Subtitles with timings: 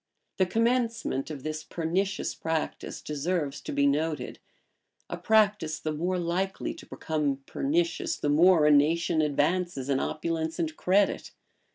[0.39, 4.39] []The commencement of this pernicious practice deserves to be noted;
[5.11, 10.57] a practice the more likely to become pernicious, the more a nation advances in opulence
[10.57, 11.29] and credit.